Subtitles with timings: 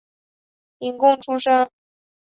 [0.79, 1.69] 廪贡出身。